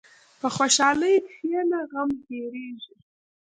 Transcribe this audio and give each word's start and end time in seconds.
په 0.39 0.47
خوشحالۍ 0.55 1.15
کښېنه، 1.27 1.79
غم 1.91 2.09
هېرېږي. 2.27 2.93